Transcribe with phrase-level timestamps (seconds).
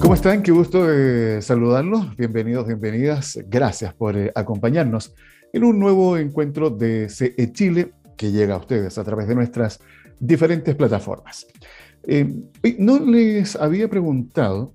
[0.00, 0.42] ¿Cómo están?
[0.42, 2.16] Qué gusto de saludarlos.
[2.16, 3.38] Bienvenidos, bienvenidas.
[3.48, 5.14] Gracias por eh, acompañarnos
[5.52, 9.78] en un nuevo encuentro de CE Chile que llega a ustedes a través de nuestras
[10.18, 11.46] diferentes plataformas.
[12.06, 12.34] Eh,
[12.78, 14.72] no les había preguntado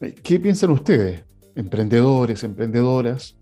[0.00, 1.24] eh, qué piensan ustedes,
[1.56, 3.36] emprendedores, emprendedoras,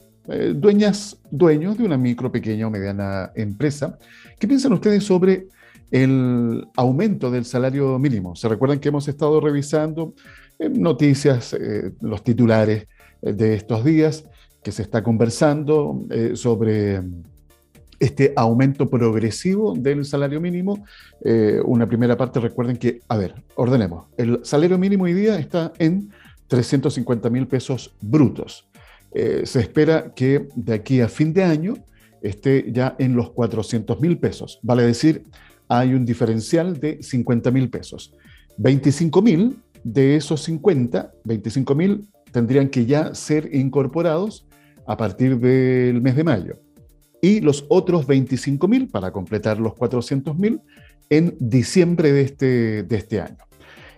[0.54, 3.98] dueñas, dueños de una micro, pequeña o mediana empresa,
[4.38, 5.48] qué piensan ustedes sobre
[5.90, 8.36] el aumento del salario mínimo.
[8.36, 10.14] Se recuerdan que hemos estado revisando
[10.68, 12.86] noticias, eh, los titulares
[13.22, 14.24] eh, de estos días,
[14.62, 17.00] que se está conversando eh, sobre
[17.98, 20.84] este aumento progresivo del salario mínimo.
[21.66, 26.10] una primera parte, recuerden que, a ver, ordenemos, el salario mínimo hoy día está en
[26.46, 28.66] 350 mil pesos brutos.
[29.12, 31.74] se espera que de aquí a fin de año
[32.22, 35.24] esté ya en los 400 mil pesos, vale decir,
[35.68, 38.14] hay un diferencial de 50 mil pesos.
[38.56, 44.46] 25 mil de esos 50, 25 mil tendrían que ya ser incorporados
[44.86, 46.58] a partir del mes de mayo.
[47.22, 50.60] Y los otros 25 mil, para completar los 400 mil,
[51.10, 53.38] en diciembre de este, de este año.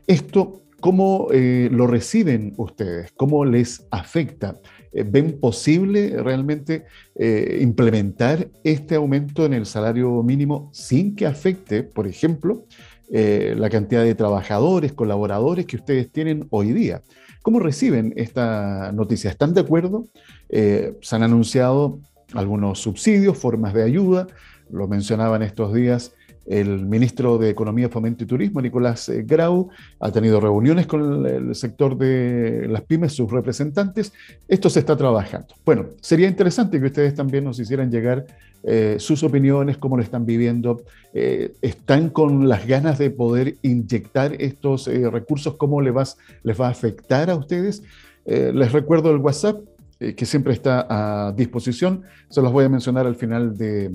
[0.06, 3.12] Esto, ¿cómo eh, lo reciben ustedes?
[3.16, 4.56] ¿Cómo les afecta?
[4.92, 11.82] Eh, ¿Ven posible realmente eh, implementar este aumento en el salario mínimo sin que afecte,
[11.82, 12.66] por ejemplo,
[13.14, 17.02] eh, la cantidad de trabajadores, colaboradores que ustedes tienen hoy día.
[17.42, 19.28] ¿Cómo reciben esta noticia?
[19.28, 20.06] ¿Están de acuerdo?
[20.48, 22.00] Eh, se han anunciado
[22.32, 24.28] algunos subsidios, formas de ayuda,
[24.70, 26.14] lo mencionaban estos días
[26.46, 29.68] el ministro de Economía, Fomento y Turismo, Nicolás eh, Grau,
[30.00, 34.12] ha tenido reuniones con el sector de las pymes, sus representantes.
[34.48, 35.54] Esto se está trabajando.
[35.64, 38.26] Bueno, sería interesante que ustedes también nos hicieran llegar
[38.64, 40.82] eh, sus opiniones, cómo lo están viviendo.
[41.14, 45.54] Eh, ¿Están con las ganas de poder inyectar estos recursos?
[45.56, 46.04] ¿Cómo les va,
[46.42, 47.82] les va a afectar a ustedes?
[48.24, 49.56] les recuerdo el WhatsApp
[50.02, 52.02] eh, que siempre está a disposición.
[52.28, 53.92] Se los voy a mencionar al final de,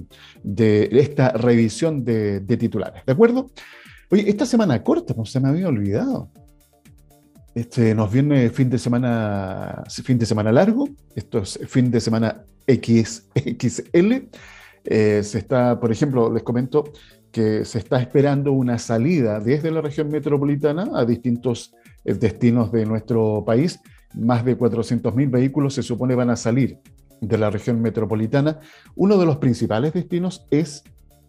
[0.91, 3.05] esta revisión de, titulares.
[3.05, 3.51] ¿De acuerdo?
[4.09, 6.31] Oye, esta semana corta, no se me había olvidado.
[7.53, 10.87] Este, nos viene fin de semana, fin de semana largo.
[11.13, 14.29] Esto es fin de semana XXL.
[14.85, 16.85] Eh, se está, por ejemplo, les comento
[17.33, 21.73] que se está esperando una salida desde la región metropolitana a distintos
[22.05, 23.81] eh, destinos de nuestro país
[24.13, 26.79] más de 400.000 vehículos se supone van a salir
[27.21, 28.59] de la región metropolitana.
[28.95, 30.83] Uno de los principales destinos es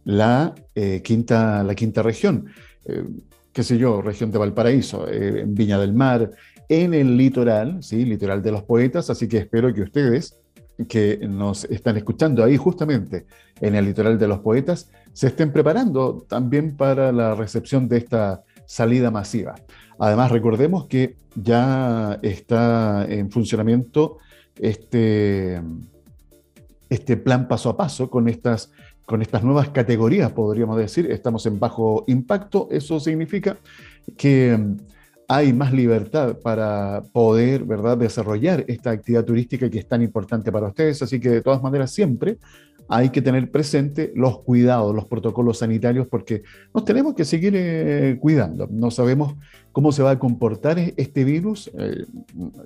[0.04, 2.46] la, eh, quinta, la quinta región,
[2.86, 3.04] eh,
[3.52, 6.30] qué sé yo, región de Valparaíso, eh, en Viña del Mar,
[6.68, 8.04] en el litoral, ¿sí?
[8.04, 10.38] litoral de los poetas, así que espero que ustedes
[10.86, 13.26] que nos están escuchando ahí justamente
[13.60, 18.44] en el litoral de los poetas, se estén preparando también para la recepción de esta
[18.68, 19.54] salida masiva.
[19.98, 24.18] Además, recordemos que ya está en funcionamiento
[24.56, 25.60] este,
[26.90, 28.70] este plan paso a paso con estas,
[29.06, 31.10] con estas nuevas categorías, podríamos decir.
[31.10, 32.68] Estamos en bajo impacto.
[32.70, 33.56] Eso significa
[34.18, 34.58] que
[35.28, 37.96] hay más libertad para poder ¿verdad?
[37.96, 41.00] desarrollar esta actividad turística que es tan importante para ustedes.
[41.02, 42.36] Así que de todas maneras siempre
[42.88, 46.42] hay que tener presente los cuidados, los protocolos sanitarios, porque
[46.74, 48.66] nos tenemos que seguir eh, cuidando.
[48.70, 49.34] No sabemos
[49.72, 51.70] cómo se va a comportar e-, este virus.
[51.78, 52.06] Eh,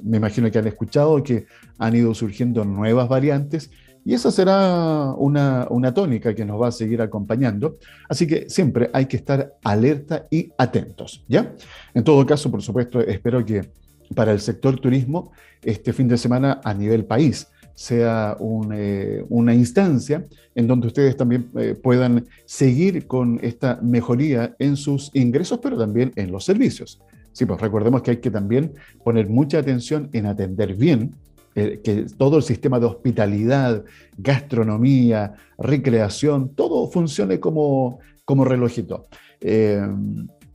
[0.02, 1.46] me imagino que han escuchado que
[1.78, 3.70] han ido surgiendo nuevas variantes
[4.04, 7.78] y esa será una, una tónica que nos va a seguir acompañando.
[8.08, 11.52] Así que siempre hay que estar alerta y atentos, ¿ya?
[11.94, 13.70] En todo caso, por supuesto, espero que
[14.14, 18.36] para el sector turismo este fin de semana a nivel país sea
[18.72, 25.10] eh, una instancia en donde ustedes también eh, puedan seguir con esta mejoría en sus
[25.14, 27.00] ingresos, pero también en los servicios.
[27.32, 28.74] Sí, pues recordemos que hay que también
[29.04, 31.14] poner mucha atención en atender bien
[31.54, 33.84] eh, que todo el sistema de hospitalidad,
[34.18, 39.06] gastronomía, recreación, todo funcione como, como relojito.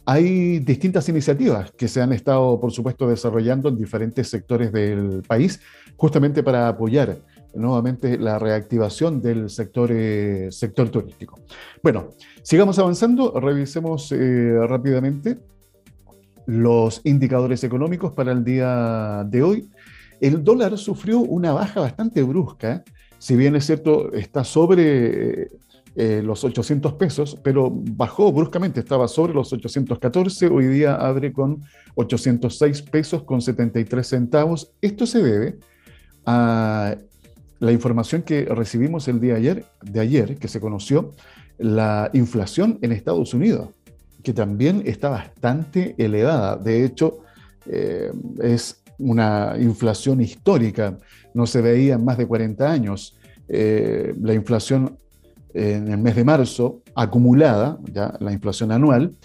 [0.10, 5.60] Hay distintas iniciativas que se han estado, por supuesto, desarrollando en diferentes sectores del país,
[5.98, 7.18] justamente para apoyar
[7.54, 11.42] nuevamente la reactivación del sector, eh, sector turístico.
[11.84, 12.12] Bueno,
[12.42, 15.40] sigamos avanzando, revisemos eh, rápidamente
[16.46, 19.70] los indicadores económicos para el día de hoy.
[20.22, 22.82] El dólar sufrió una baja bastante brusca,
[23.18, 25.50] si bien es cierto, está sobre
[26.00, 31.64] eh, los 800 pesos, pero bajó bruscamente, estaba sobre los 814, hoy día abre con
[31.96, 34.74] 806 pesos con 73 centavos.
[34.80, 35.58] Esto se debe
[36.24, 36.96] a
[37.58, 41.14] la información que recibimos el día de ayer, de ayer, que se conoció,
[41.58, 43.70] la inflación en Estados Unidos,
[44.22, 46.58] que también está bastante elevada.
[46.58, 47.22] De hecho,
[47.66, 50.96] es una inflación histórica,
[51.34, 53.18] no se veía en más de 40 años.
[53.48, 54.96] la inflación
[55.58, 59.16] en el mes de marzo, acumulada, ya la inflación anual,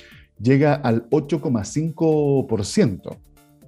[0.41, 3.19] llega al 8,5%.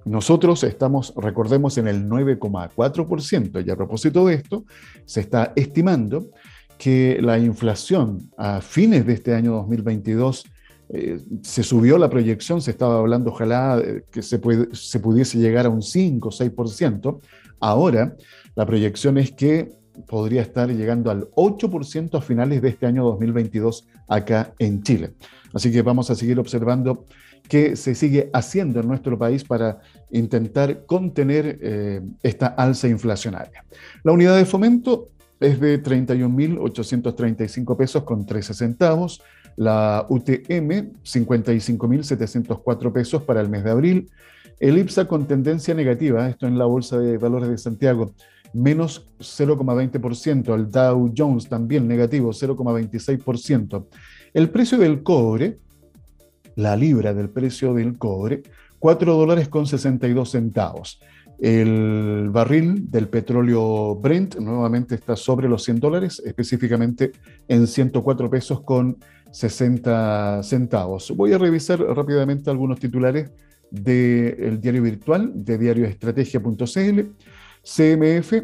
[0.05, 4.65] Nosotros estamos, recordemos, en el 9,4% y a propósito de esto,
[5.05, 6.31] se está estimando
[6.77, 10.45] que la inflación a fines de este año 2022
[10.89, 13.81] eh, se subió la proyección, se estaba hablando ojalá
[14.11, 14.41] que se,
[14.73, 17.21] se pudiese llegar a un 5 o 6%.
[17.59, 18.17] Ahora
[18.55, 19.71] la proyección es que
[20.07, 25.13] podría estar llegando al 8% a finales de este año 2022 acá en Chile.
[25.53, 27.05] Así que vamos a seguir observando
[27.47, 29.81] qué se sigue haciendo en nuestro país para
[30.11, 33.63] intentar contener eh, esta alza inflacionaria.
[34.03, 35.09] La unidad de fomento
[35.39, 39.21] es de 31.835 pesos con 13 centavos,
[39.57, 44.09] la UTM 55.704 pesos para el mes de abril,
[44.59, 48.13] el IPSA con tendencia negativa, esto en la Bolsa de Valores de Santiago,
[48.55, 53.85] menos 0,20%, el Dow Jones también negativo 0,26%.
[54.33, 55.59] El precio del cobre,
[56.55, 58.43] la libra del precio del cobre,
[58.79, 60.99] 4 dólares con 62 centavos.
[61.37, 67.11] El barril del petróleo Brent nuevamente está sobre los 100 dólares, específicamente
[67.49, 68.97] en 104 pesos con
[69.31, 71.11] 60 centavos.
[71.13, 73.31] Voy a revisar rápidamente algunos titulares
[73.69, 77.01] del diario virtual de diarioestrategia.cl.
[77.65, 78.43] CMF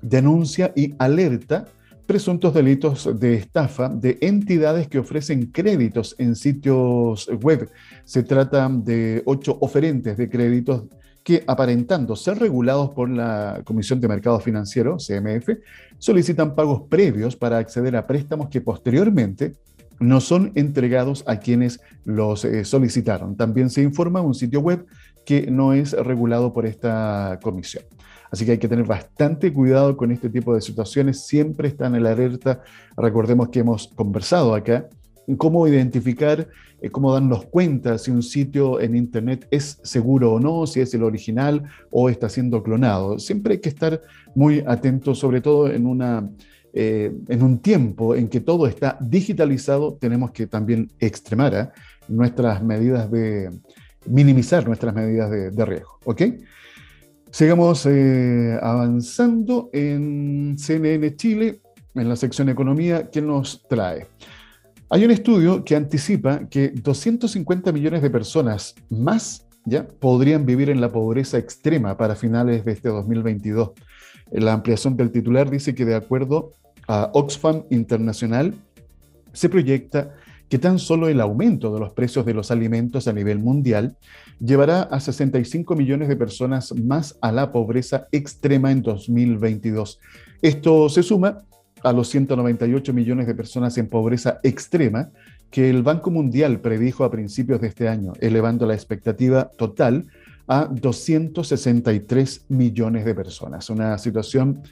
[0.00, 1.66] denuncia y alerta
[2.06, 7.68] presuntos delitos de estafa de entidades que ofrecen créditos en sitios web.
[8.04, 10.84] Se trata de ocho oferentes de créditos
[11.22, 15.50] que, aparentando ser regulados por la Comisión de Mercado Financiero, CMF,
[15.98, 19.52] solicitan pagos previos para acceder a préstamos que posteriormente
[20.00, 23.36] no son entregados a quienes los eh, solicitaron.
[23.36, 24.86] También se informa un sitio web
[25.24, 27.84] que no es regulado por esta comisión.
[28.30, 31.26] Así que hay que tener bastante cuidado con este tipo de situaciones.
[31.26, 32.62] Siempre están en la alerta.
[32.96, 34.88] Recordemos que hemos conversado acá
[35.36, 36.48] cómo identificar,
[36.80, 40.94] eh, cómo darnos cuenta si un sitio en Internet es seguro o no, si es
[40.94, 43.18] el original o está siendo clonado.
[43.18, 44.00] Siempre hay que estar
[44.34, 46.28] muy atentos, sobre todo en, una,
[46.72, 51.68] eh, en un tiempo en que todo está digitalizado, tenemos que también extremar ¿eh?
[52.08, 53.50] nuestras medidas de,
[54.06, 55.98] minimizar nuestras medidas de, de riesgo.
[56.04, 56.22] ¿Ok?
[57.30, 61.60] Sigamos eh, avanzando en CNN Chile,
[61.94, 64.08] en la sección Economía, ¿qué nos trae?
[64.88, 70.80] Hay un estudio que anticipa que 250 millones de personas más ya podrían vivir en
[70.80, 73.70] la pobreza extrema para finales de este 2022.
[74.32, 76.50] La ampliación del titular dice que de acuerdo
[76.88, 78.54] a Oxfam Internacional,
[79.32, 80.16] se proyecta
[80.50, 83.96] que tan solo el aumento de los precios de los alimentos a nivel mundial
[84.40, 90.00] llevará a 65 millones de personas más a la pobreza extrema en 2022.
[90.42, 91.38] Esto se suma
[91.84, 95.10] a los 198 millones de personas en pobreza extrema
[95.52, 100.08] que el Banco Mundial predijo a principios de este año, elevando la expectativa total
[100.48, 103.70] a 263 millones de personas.
[103.70, 104.62] Una situación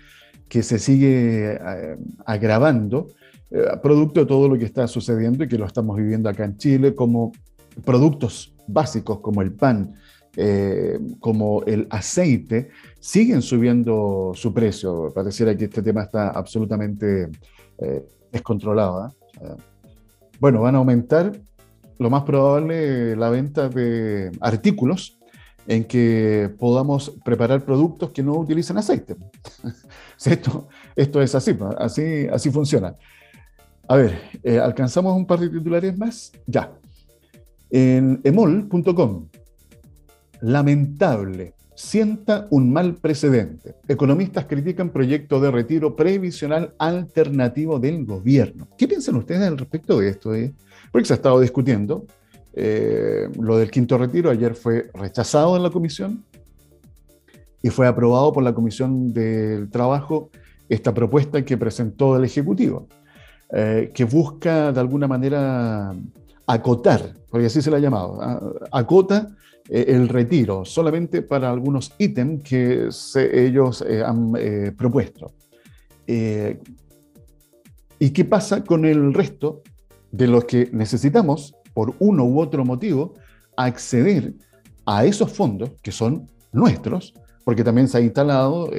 [0.49, 1.97] que se sigue eh,
[2.27, 3.09] agravando
[3.51, 6.57] eh, producto de todo lo que está sucediendo y que lo estamos viviendo acá en
[6.57, 7.33] Chile, como
[7.85, 9.95] productos básicos como el pan,
[10.37, 12.71] eh, como el aceite,
[13.01, 15.11] siguen subiendo su precio.
[15.15, 17.31] Pareciera que este tema está absolutamente
[17.79, 19.15] eh, descontrolado.
[20.39, 21.33] bueno, van a aumentar
[21.99, 25.19] lo más probable la venta de artículos
[25.67, 29.17] en que podamos preparar productos que no utilicen aceite.
[30.25, 32.97] esto, esto es así, así, así funciona.
[33.89, 36.31] A ver, eh, ¿alcanzamos un par de titulares más?
[36.47, 36.71] Ya.
[37.71, 39.29] En emol.com,
[40.43, 43.77] lamentable, sienta un mal precedente.
[43.89, 48.69] Economistas critican proyecto de retiro previsional alternativo del gobierno.
[48.77, 50.35] ¿Qué piensan ustedes al respecto de esto?
[50.35, 50.53] Eh?
[50.93, 52.05] Porque se ha estado discutiendo.
[52.53, 56.25] Eh, lo del quinto retiro ayer fue rechazado en la comisión
[57.63, 60.31] y fue aprobado por la Comisión del Trabajo
[60.69, 62.87] esta propuesta que presentó el Ejecutivo.
[63.51, 65.95] Eh, que busca de alguna manera
[66.47, 68.21] acotar, porque así se le ha llamado,
[68.71, 69.35] acota
[69.71, 72.91] eh, el retiro solamente para algunos ítems que
[73.33, 74.35] ellos eh, han
[74.77, 75.33] propuesto.
[77.99, 79.63] ¿Y qué pasa con el resto
[80.13, 83.15] de los que necesitamos, por uno u otro motivo,
[83.57, 84.35] acceder
[84.85, 87.15] a esos fondos que son nuestros?
[87.45, 88.71] Porque también se ha instalado,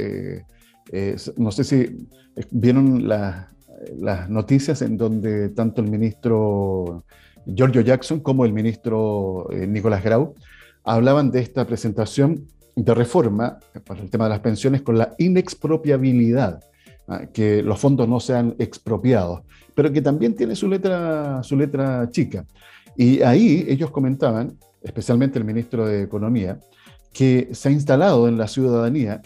[1.37, 2.07] no sé si
[2.51, 3.49] vieron la,
[3.97, 7.03] las noticias en donde tanto el ministro
[7.45, 10.35] Giorgio Jackson como el ministro eh, Nicolás Grau
[10.83, 16.63] hablaban de esta presentación de reforma para el tema de las pensiones con la inexpropiabilidad,
[17.07, 17.25] ¿ah?
[17.33, 19.41] que los fondos no sean expropiados,
[19.75, 22.45] pero que también tiene su letra, su letra chica.
[22.95, 26.59] Y ahí ellos comentaban, especialmente el ministro de Economía,
[27.13, 29.21] que se ha instalado en la ciudadanía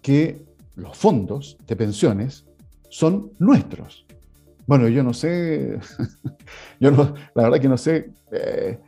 [0.00, 0.42] que
[0.76, 2.44] los fondos de pensiones
[2.92, 4.04] son nuestros.
[4.66, 5.78] Bueno, yo no sé,
[6.80, 8.78] yo no, la verdad que no sé eh,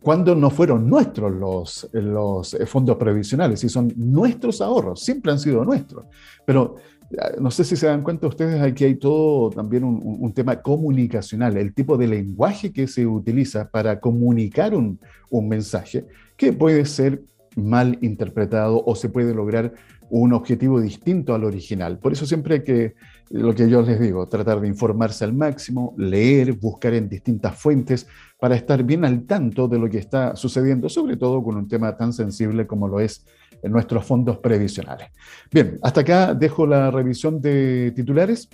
[0.00, 5.66] cuándo no fueron nuestros los, los fondos previsionales, si son nuestros ahorros, siempre han sido
[5.66, 6.06] nuestros.
[6.46, 6.76] Pero
[7.10, 10.62] eh, no sé si se dan cuenta ustedes, aquí hay todo también un, un, tema
[10.62, 16.06] comunicacional, el tipo de lenguaje que se utiliza para comunicar un, un mensaje
[16.38, 17.22] que puede ser
[17.54, 19.74] mal interpretado o se puede lograr
[20.10, 21.98] un objetivo distinto al original.
[21.98, 22.94] Por eso siempre que,
[23.30, 28.06] lo que yo les digo, tratar de informarse al máximo, leer, buscar en distintas fuentes
[28.38, 31.96] para estar bien al tanto de lo que está sucediendo, sobre todo con un tema
[31.96, 33.24] tan sensible como lo es
[33.62, 35.08] en nuestros fondos previsionales.
[35.50, 38.48] Bien, hasta acá dejo la revisión de titulares,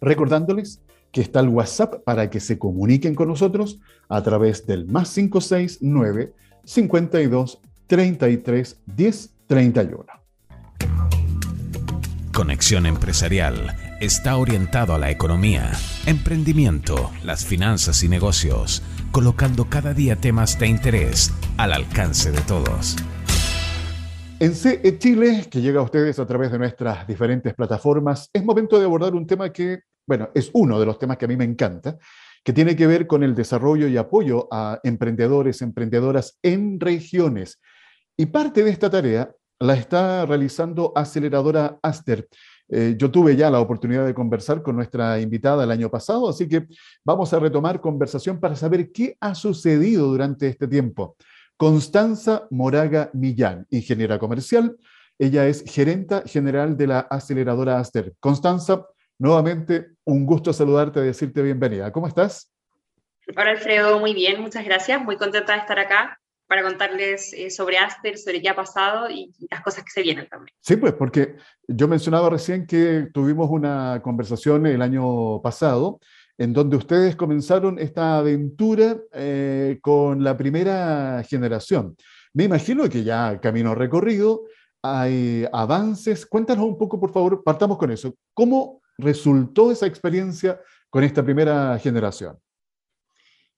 [0.00, 0.82] recordándoles
[1.12, 6.32] que está el WhatsApp para que se comuniquen con nosotros a través del más 569
[6.64, 10.25] 52 33 10 31.
[12.36, 15.72] Conexión Empresarial está orientado a la economía,
[16.04, 22.96] emprendimiento, las finanzas y negocios, colocando cada día temas de interés al alcance de todos.
[24.38, 28.78] En CE Chile, que llega a ustedes a través de nuestras diferentes plataformas, es momento
[28.78, 31.44] de abordar un tema que, bueno, es uno de los temas que a mí me
[31.44, 31.96] encanta,
[32.44, 37.62] que tiene que ver con el desarrollo y apoyo a emprendedores, emprendedoras en regiones.
[38.14, 42.28] Y parte de esta tarea la está realizando Aceleradora Aster.
[42.68, 46.48] Eh, yo tuve ya la oportunidad de conversar con nuestra invitada el año pasado, así
[46.48, 46.66] que
[47.04, 51.16] vamos a retomar conversación para saber qué ha sucedido durante este tiempo.
[51.56, 54.76] Constanza Moraga Millán, ingeniera comercial,
[55.18, 58.14] ella es gerenta general de la aceleradora Aster.
[58.20, 58.84] Constanza,
[59.18, 61.92] nuevamente un gusto saludarte decirte bienvenida.
[61.92, 62.52] ¿Cómo estás?
[63.34, 65.02] Hola Alfredo, muy bien, muchas gracias.
[65.02, 69.32] Muy contenta de estar acá para contarles eh, sobre Aster, sobre qué ha pasado y
[69.50, 70.54] las cosas que se vienen también.
[70.60, 71.36] Sí, pues porque
[71.66, 76.00] yo mencionaba recién que tuvimos una conversación el año pasado
[76.38, 81.96] en donde ustedes comenzaron esta aventura eh, con la primera generación.
[82.34, 84.42] Me imagino que ya camino recorrido,
[84.82, 86.26] hay avances.
[86.26, 88.14] Cuéntanos un poco, por favor, partamos con eso.
[88.34, 90.60] ¿Cómo resultó esa experiencia
[90.90, 92.38] con esta primera generación?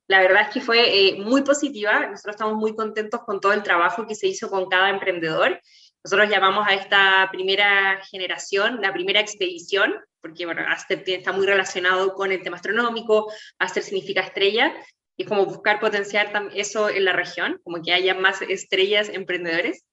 [0.09, 2.07] La verdad es que fue eh, muy positiva.
[2.07, 5.61] Nosotros estamos muy contentos con todo el trabajo que se hizo con cada emprendedor.
[6.03, 12.15] Nosotros llamamos a esta primera generación la primera expedición, porque bueno, Aster está muy relacionado
[12.15, 14.73] con el tema astronómico, Aster significa estrella,
[15.17, 19.85] y es como buscar potenciar eso en la región, como que haya más estrellas emprendedores.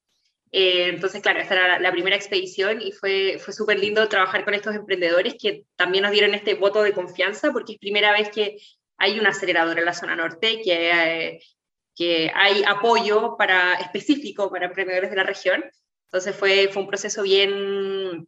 [0.52, 4.54] Eh, entonces, claro, esta era la, primera expedición y fue, fue súper lindo trabajar con
[4.54, 8.58] estos emprendedores que también nos dieron este voto de confianza porque es primera vez que
[8.98, 11.40] hay una aceleradora en la zona norte, que, eh,
[11.96, 15.64] que hay apoyo para, específico para emprendedores de la región.
[16.06, 18.28] Entonces fue, fue un proceso bien,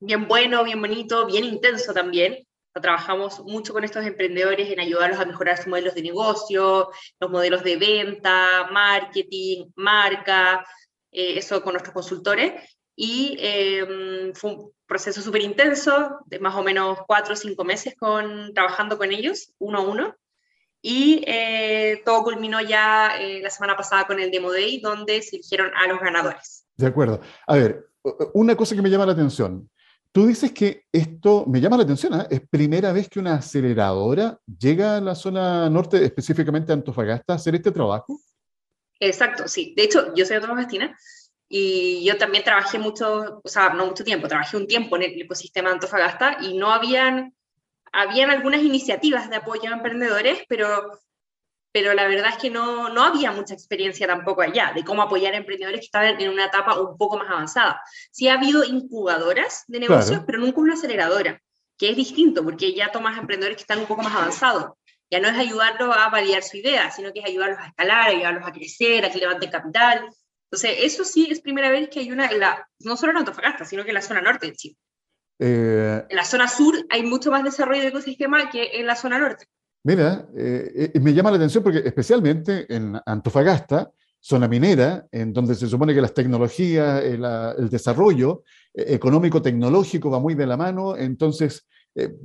[0.00, 2.46] bien bueno, bien bonito, bien intenso también.
[2.72, 7.62] Trabajamos mucho con estos emprendedores en ayudarlos a mejorar sus modelos de negocio, los modelos
[7.62, 10.66] de venta, marketing, marca,
[11.12, 12.52] eh, eso con nuestros consultores.
[12.96, 17.94] Y eh, fue un proceso súper intenso, de más o menos cuatro o cinco meses
[17.98, 20.16] con, trabajando con ellos, uno a uno.
[20.80, 25.36] Y eh, todo culminó ya eh, la semana pasada con el Demo Day, donde se
[25.36, 26.66] eligieron a los ganadores.
[26.76, 27.20] De acuerdo.
[27.46, 27.88] A ver,
[28.34, 29.68] una cosa que me llama la atención.
[30.12, 32.26] Tú dices que esto me llama la atención, ¿eh?
[32.30, 37.36] es primera vez que una aceleradora llega a la zona norte, específicamente a Antofagasta, a
[37.36, 38.20] hacer este trabajo.
[39.00, 39.74] Exacto, sí.
[39.76, 40.96] De hecho, yo soy Antofagastina,
[41.48, 45.22] y yo también trabajé mucho, o sea, no mucho tiempo, trabajé un tiempo en el
[45.22, 47.34] ecosistema de Antofagasta y no habían,
[47.92, 50.98] habían algunas iniciativas de apoyo a emprendedores, pero,
[51.70, 55.34] pero la verdad es que no, no había mucha experiencia tampoco allá de cómo apoyar
[55.34, 57.80] a emprendedores que estaban en una etapa un poco más avanzada.
[58.10, 61.40] Sí ha habido incubadoras de negocios, pero nunca una aceleradora,
[61.76, 64.72] que es distinto porque ya tomas emprendedores que están un poco más avanzados.
[65.10, 68.48] Ya no es ayudarlos a validar su idea, sino que es ayudarlos a escalar, ayudarlos
[68.48, 70.08] a crecer, a que levanten capital.
[70.54, 73.82] Entonces, eso sí es primera vez que hay una, la, no solo en Antofagasta, sino
[73.82, 74.76] que en la zona norte de Chile.
[75.40, 79.18] Eh, en la zona sur hay mucho más desarrollo de ecosistema que en la zona
[79.18, 79.46] norte.
[79.82, 85.66] Mira, eh, me llama la atención porque especialmente en Antofagasta, zona minera, en donde se
[85.66, 88.44] supone que las tecnologías, el, eh, el desarrollo
[88.74, 91.66] económico-tecnológico va muy de la mano, entonces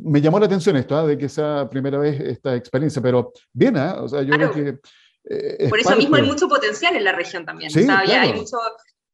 [0.03, 1.05] me llamó la atención esto, ¿ah?
[1.05, 3.97] de que sea primera vez esta experiencia, pero bien, ¿ah?
[4.01, 4.79] o sea, yo creo que
[5.69, 7.71] Por eso mismo hay mucho potencial en la región también.
[7.89, 8.57] hay, mucho,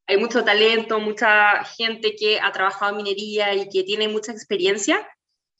[0.07, 5.07] hay mucho talento, mucha gente que ha trabajado en minería y que tiene mucha experiencia.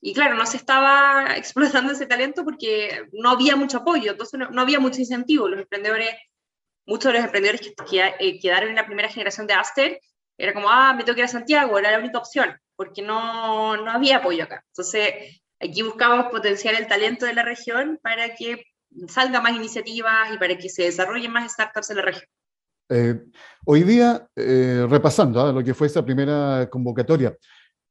[0.02, 4.62] Y claro, no se estaba explotando ese talento porque no había mucho apoyo, entonces no,
[4.62, 5.48] había mucho incentivo.
[5.48, 6.12] Los emprendedores,
[6.86, 10.00] muchos de los emprendedores que, eh, quedaron en la primera generación de Aster,
[10.38, 13.78] era como, ah, me tengo que ir a Santiago, era la única opción, porque no,
[13.78, 14.64] no había apoyo acá.
[14.68, 18.64] Entonces, aquí buscamos potenciar el talento de la región para que
[19.08, 22.30] salga más iniciativas y para que se desarrollen más startups en la región.
[22.90, 23.20] Eh,
[23.66, 25.52] hoy día, eh, repasando ¿ah?
[25.52, 27.36] lo que fue esa primera convocatoria,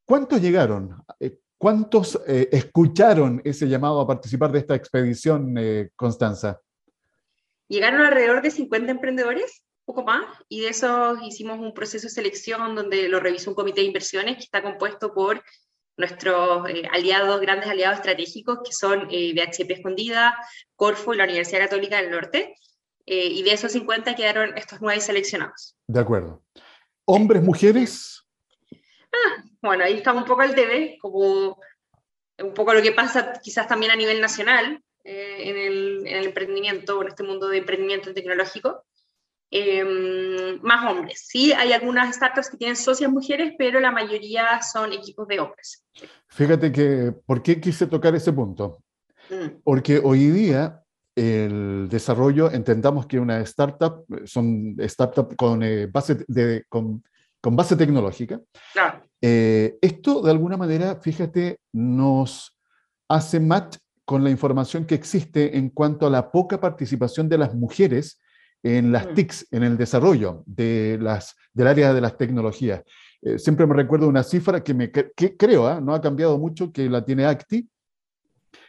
[0.04, 1.02] ¿cuántos llegaron?
[1.18, 5.54] Eh, ¿Cuántos escucharon ese llamado a participar de esta expedición,
[5.96, 6.60] Constanza?
[7.68, 12.74] Llegaron alrededor de 50 emprendedores, poco más, y de esos hicimos un proceso de selección
[12.74, 15.42] donde lo revisó un comité de inversiones que está compuesto por
[15.96, 20.34] nuestros aliados, grandes aliados estratégicos, que son BHP Escondida,
[20.76, 22.56] Corfo y la Universidad Católica del Norte,
[23.06, 25.76] eh, y de esos 50 quedaron estos nueve seleccionados.
[25.86, 26.42] De acuerdo.
[27.04, 28.22] ¿Hombres, mujeres?
[29.12, 31.58] Ah, bueno, ahí está un poco el TV, como
[32.38, 36.24] un poco lo que pasa quizás también a nivel nacional eh, en, el, en, el,
[36.26, 38.84] emprendimiento, en este mundo de emprendimiento tecnológico.
[39.56, 41.26] Em, más hombres.
[41.28, 45.84] Sí, hay algunas startups que tienen socias mujeres, pero la mayoría son equipos de hombres.
[46.26, 48.82] Fíjate que, ¿por qué quise tocar ese punto?
[49.30, 49.60] Mm.
[49.62, 50.82] Porque hoy día
[51.14, 57.04] el desarrollo, entendamos que una startup son startups con, eh, base, de, con,
[57.40, 58.40] con, base tecnológica.
[59.20, 62.58] Eh, esto, de alguna manera, fíjate, nos
[63.08, 67.54] hace match con la información que existe en cuanto a la poca participación de las
[67.54, 68.18] mujeres
[68.64, 69.14] en las mm.
[69.14, 72.82] TICs, en el desarrollo de las, del área de las tecnologías.
[73.22, 75.80] Eh, siempre me recuerdo una cifra que, me, que creo, ¿ah?
[75.80, 77.68] no ha cambiado mucho, que la tiene ACTI,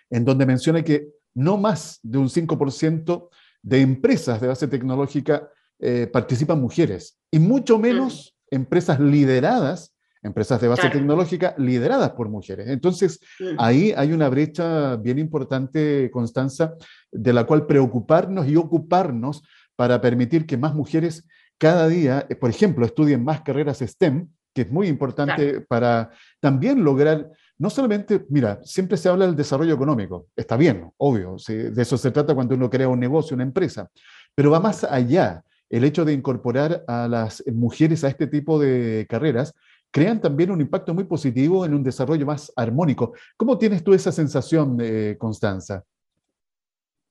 [0.09, 3.29] en donde menciona que no más de un 5%
[3.63, 5.49] de empresas de base tecnológica
[5.79, 12.67] eh, participan mujeres y mucho menos empresas lideradas, empresas de base tecnológica lideradas por mujeres.
[12.69, 13.19] Entonces,
[13.58, 16.75] ahí hay una brecha bien importante, Constanza,
[17.12, 19.43] de la cual preocuparnos y ocuparnos
[19.75, 24.63] para permitir que más mujeres cada día, eh, por ejemplo, estudien más carreras STEM, que
[24.63, 30.27] es muy importante para también lograr no solamente, mira, siempre se habla del desarrollo económico,
[30.35, 33.89] está bien, obvio, de eso se trata cuando uno crea un negocio, una empresa,
[34.33, 35.43] pero va más allá.
[35.69, 39.53] El hecho de incorporar a las mujeres a este tipo de carreras
[39.89, 43.13] crean también un impacto muy positivo en un desarrollo más armónico.
[43.35, 45.83] ¿Cómo tienes tú esa sensación, eh, Constanza?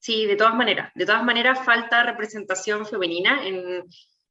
[0.04, 0.92] Sí, de todas maneras.
[0.94, 3.84] De todas maneras, falta representación femenina en,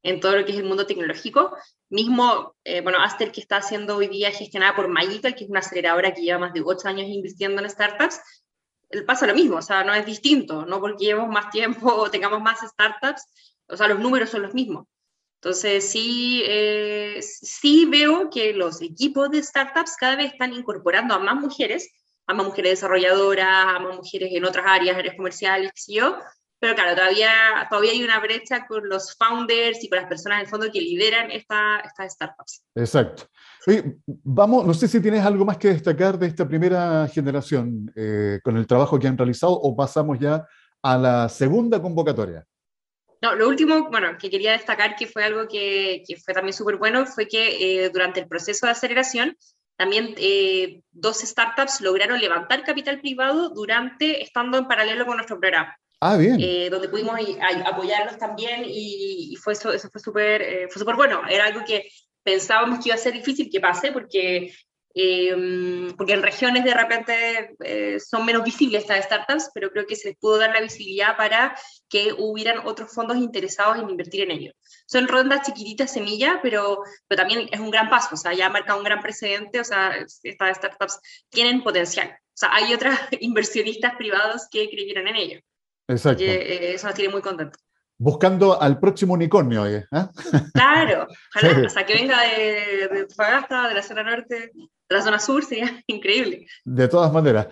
[0.03, 1.57] en todo lo que es el mundo tecnológico.
[1.89, 5.61] Mismo, eh, bueno, Aster que está siendo hoy día gestionada por Magical, que es una
[5.61, 8.21] aceleradora que lleva más de ocho años invirtiendo en startups,
[9.07, 12.39] pasa lo mismo, o sea, no es distinto, no porque llevemos más tiempo o tengamos
[12.39, 13.25] más startups,
[13.65, 14.85] o sea, los números son los mismos.
[15.41, 21.19] Entonces, sí, eh, sí veo que los equipos de startups cada vez están incorporando a
[21.19, 21.89] más mujeres,
[22.27, 26.17] a más mujeres desarrolladoras, a más mujeres en otras áreas, áreas comerciales, qué yo,
[26.63, 27.29] pero claro, todavía,
[27.69, 30.79] todavía hay una brecha con los founders y con las personas en el fondo que
[30.79, 32.63] lideran esta, estas startups.
[32.73, 33.23] Exacto.
[34.23, 38.55] vamos, no sé si tienes algo más que destacar de esta primera generación eh, con
[38.55, 40.47] el trabajo que han realizado o pasamos ya
[40.81, 42.45] a la segunda convocatoria.
[43.21, 46.77] No, lo último, bueno, que quería destacar que fue algo que, que fue también súper
[46.77, 49.35] bueno, fue que eh, durante el proceso de aceleración,
[49.83, 55.77] también eh, dos startups lograron levantar capital privado durante, estando en paralelo con nuestro programa.
[55.99, 56.37] Ah, bien.
[56.39, 57.19] Eh, donde pudimos
[57.65, 61.23] apoyarlos también y, fue eso, eso fue súper eh, fue súper bueno.
[61.29, 61.89] Era algo que
[62.23, 64.53] pensábamos que iba a ser difícil que pase porque,
[64.93, 69.95] em, porque en regiones de repente eh, son menos visibles estas startups, pero creo que
[69.95, 71.55] se les pudo dar la visibilidad para
[71.89, 74.51] que hubieran otros fondos interesados en invertir en ello.
[74.85, 78.49] Son rondas chiquititas, semilla, pero, pero también es un gran paso, o sea, ya ha
[78.49, 82.09] marcado un gran precedente, o sea, estas startups tienen potencial.
[82.33, 85.39] O sea, hay otros inversionistas privados que creyeron en ello.
[85.87, 86.23] Exacto.
[86.23, 87.61] Eh, eso nos tiene muy contentos.
[87.97, 89.85] Buscando al próximo unicornio, ¿eh?
[90.53, 94.51] Claro, ojalá, o sea, que venga de, de Tufagasta, de la zona norte,
[94.89, 96.45] la zona sur, sería increíble.
[96.63, 97.47] De todas maneras.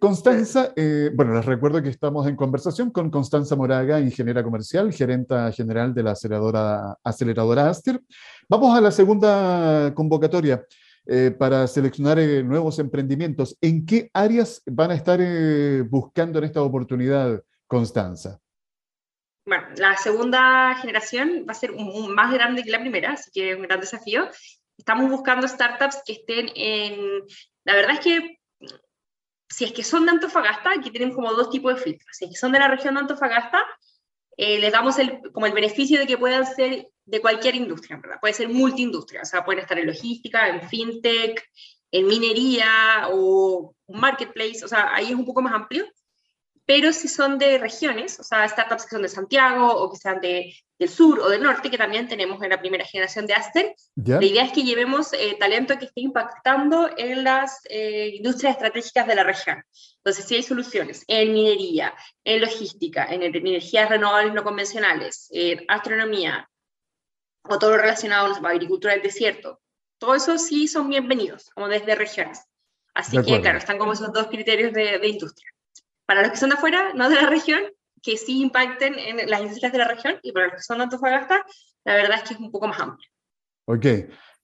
[0.00, 5.52] Constanza, eh, bueno, les recuerdo que estamos en conversación con Constanza Moraga, ingeniera comercial, gerenta
[5.52, 8.00] general de la aceleradora, aceleradora Aster.
[8.48, 10.64] Vamos a la segunda convocatoria.
[11.08, 13.56] Eh, para seleccionar nuevos emprendimientos.
[13.60, 15.20] ¿En qué áreas van a estar
[15.88, 18.40] buscando en esta oportunidad, Constanza?
[19.46, 23.56] Bueno, la segunda generación va a ser más grande que la primera, así que es
[23.56, 24.28] un gran desafío.
[24.76, 27.22] Estamos buscando startups que estén en...
[27.64, 28.38] La verdad es que
[29.48, 32.16] si es que son de Antofagasta, aquí tienen como dos tipos de filtros.
[32.16, 33.64] Si es que son de la región de Antofagasta,
[34.36, 38.18] eh, les damos el, como el beneficio de que puedan ser de cualquier industria, ¿verdad?
[38.20, 41.42] Puede ser multiindustria, o sea, pueden estar en logística, en fintech,
[41.90, 45.86] en minería o marketplace, o sea, ahí es un poco más amplio.
[46.66, 50.20] Pero si son de regiones, o sea, startups que son de Santiago o que sean
[50.20, 53.74] de, del sur o del norte, que también tenemos en la primera generación de Aster,
[53.94, 59.06] la idea es que llevemos eh, talento que esté impactando en las eh, industrias estratégicas
[59.06, 59.62] de la región.
[59.98, 66.48] Entonces, si hay soluciones en minería, en logística, en energías renovables no convencionales, en astronomía,
[67.48, 69.60] o todo lo relacionado a agricultura del desierto,
[69.98, 72.42] todo eso sí son bienvenidos, como desde regiones.
[72.92, 75.50] Así que, claro, están como esos dos criterios de, de, industria.
[76.06, 77.62] Para los que son de afuera, no de la región,
[78.06, 80.84] que sí impacten en las industrias de la región, y para los que son de
[80.84, 81.44] Antofagasta,
[81.84, 83.10] la verdad es que es un poco más amplio.
[83.64, 83.86] Ok.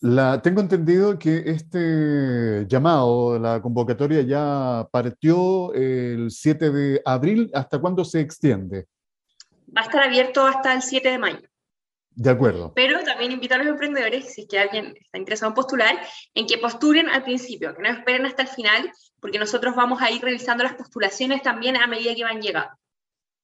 [0.01, 7.53] La, tengo entendido que este llamado, la convocatoria ya partió el 7 de abril.
[7.55, 8.89] ¿Hasta cuándo se extiende?
[9.69, 11.49] Va a estar abierto hasta el 7 de mayo.
[12.11, 12.73] De acuerdo.
[12.75, 16.01] Pero también invito a los emprendedores, si es que alguien está interesado en postular,
[16.35, 20.11] en que postulen al principio, que no esperen hasta el final, porque nosotros vamos a
[20.11, 22.82] ir realizando las postulaciones también a medida que van llegando.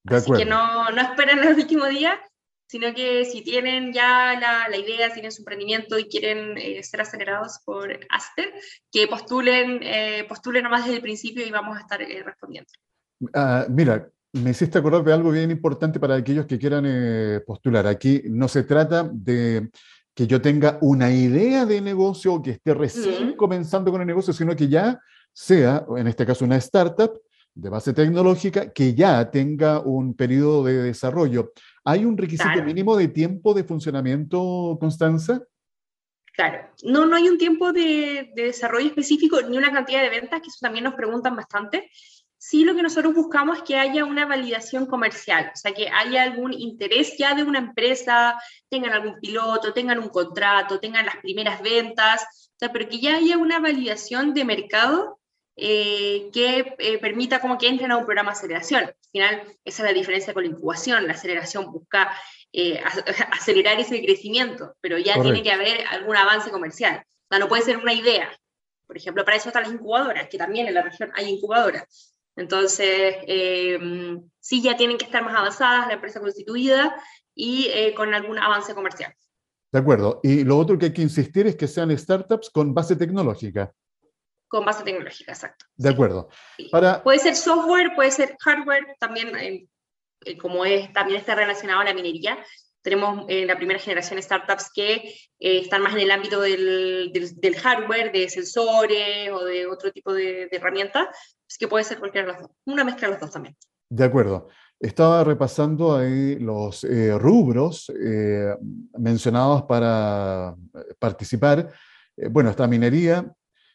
[0.09, 2.19] De Así que no, no esperen el último día,
[2.67, 7.01] sino que si tienen ya la, la idea, tienen su emprendimiento y quieren eh, ser
[7.01, 8.53] acelerados por Aster,
[8.91, 12.69] que postulen, eh, postulen nomás desde el principio y vamos a estar eh, respondiendo.
[13.21, 17.87] Uh, mira, me hiciste acordar de algo bien importante para aquellos que quieran eh, postular.
[17.87, 19.69] Aquí no se trata de
[20.13, 24.33] que yo tenga una idea de negocio o que esté recién comenzando con el negocio,
[24.33, 24.99] sino que ya
[25.33, 27.19] sea, en este caso, una startup
[27.53, 31.51] de base tecnológica que ya tenga un periodo de desarrollo.
[31.83, 35.41] ¿Hay un requisito mínimo de tiempo de funcionamiento, Constanza?
[36.33, 40.41] Claro, no, no hay un tiempo de, de desarrollo específico ni una cantidad de ventas,
[40.41, 41.89] que eso también nos preguntan bastante
[42.39, 46.23] sí lo que nosotros buscamos es que haya una validación comercial, o sea, que haya
[46.23, 51.61] algún interés ya de una empresa, tengan algún piloto, tengan un contrato, tengan las primeras
[51.61, 55.18] ventas, o sea, pero que ya haya una validación de mercado
[55.61, 58.83] eh, que eh, permita como que entren a un programa de aceleración.
[58.83, 61.07] Al final, esa es la diferencia con la incubación.
[61.07, 62.11] La aceleración busca
[62.51, 62.81] eh,
[63.31, 67.03] acelerar ese crecimiento, pero ya tiene que haber algún avance comercial.
[67.05, 68.29] O sea, no puede ser una idea.
[68.87, 72.15] Por ejemplo, para eso están las incubadoras, que también en la región hay incubadoras.
[72.35, 73.77] Entonces, eh,
[74.39, 76.95] sí ya tienen que estar más avanzadas, la empresa constituida
[77.35, 79.13] y eh, con algún avance comercial.
[79.71, 80.19] De acuerdo.
[80.23, 83.71] Y lo otro que hay que insistir es que sean startups con base tecnológica.
[84.49, 85.65] Con base tecnológica, exacto.
[85.77, 86.29] De acuerdo.
[86.71, 87.01] Para...
[87.03, 91.93] Puede ser software, puede ser hardware, también eh, como es, también está relacionado a la
[91.93, 92.37] minería.
[92.81, 98.11] Tenemos en la primera generación startups que están más en el ámbito del, del, hardware,
[98.11, 101.07] de sensores o de otro tipo de, de herramientas,
[101.57, 103.55] que puede ser cualquiera de los dos, una mezcla de los dos también.
[103.89, 104.49] De acuerdo.
[104.79, 108.55] Estaba repasando ahí los eh, rubros eh,
[108.97, 111.69] mencionados para eh, participar.
[112.31, 113.29] bueno, está minería,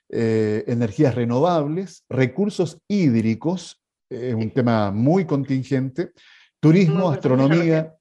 [0.09, 6.13] energías renovables, recursos hídricos, es un tema muy contingente,
[6.61, 7.95] turismo, astronomía,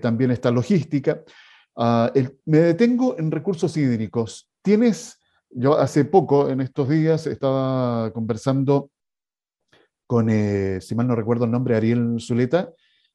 [0.00, 1.22] también está logística.
[1.76, 2.10] Ah,
[2.46, 4.48] me detengo en recursos hídricos.
[4.62, 5.18] ¿Tienes
[5.50, 8.90] yo hace poco, en estos días, estaba conversando
[10.06, 12.72] con, eh, si mal no recuerdo el nombre, Ariel Zuleta,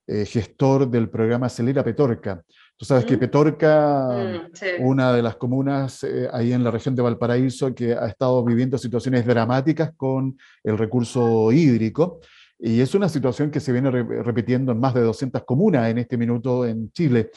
[0.07, 2.43] eh, gestor del programa Acelera Petorca.
[2.77, 3.17] Tú sabes que.
[3.17, 8.07] Petorca, mm, una de las comunas eh, ahí en la región de Valparaíso, que ha
[8.07, 12.19] estado viviendo situaciones dramáticas con el recurso hídrico.
[12.59, 16.15] Y es una situación que se viene repitiendo en más de 200 comunas en este
[16.15, 17.31] minuto en Chile.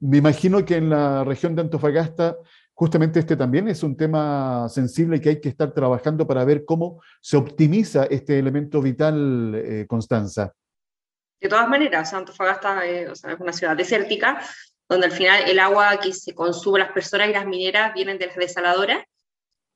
[0.00, 2.36] me imagino que en la región de Antofagasta
[2.80, 7.02] justamente este también es un tema sensible que hay que estar trabajando para ver cómo
[7.20, 10.54] se optimiza este elemento vital, eh, Constanza.
[11.40, 14.44] De todas maneras, Antofagasta eh, es una ciudad desértica,
[14.88, 18.26] donde al final el agua que se consume las personas y las mineras vienen de
[18.26, 19.04] las desaladoras.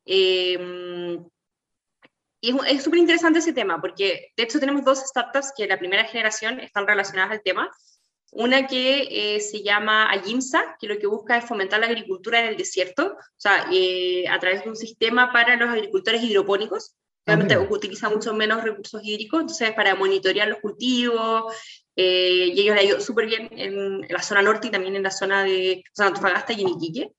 [0.05, 1.18] Eh,
[2.44, 5.79] y es súper interesante ese tema, porque de hecho tenemos dos startups que en la
[5.79, 7.70] primera generación están relacionadas al tema,
[8.33, 12.46] una que eh, se llama Ayimsa, que lo que busca es fomentar la agricultura en
[12.48, 16.94] el desierto, o sea, eh, a través de un sistema para los agricultores hidropónicos.
[17.26, 21.54] Obviamente utiliza mucho menos recursos hídricos, entonces para monitorear los cultivos,
[21.96, 25.02] eh, y ellos le ha ido súper bien en, la zona norte y también en
[25.02, 27.12] la zona de o Antofagasta y en Iquique.